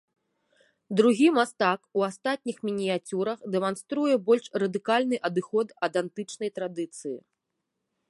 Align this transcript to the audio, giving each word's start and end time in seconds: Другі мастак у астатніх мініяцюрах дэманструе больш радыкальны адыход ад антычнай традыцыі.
Другі 1.01 1.27
мастак 1.37 1.79
у 1.99 2.05
астатніх 2.07 2.57
мініяцюрах 2.69 3.45
дэманструе 3.57 4.13
больш 4.31 4.45
радыкальны 4.67 5.23
адыход 5.31 5.67
ад 5.89 5.93
антычнай 6.05 6.49
традыцыі. 6.61 7.17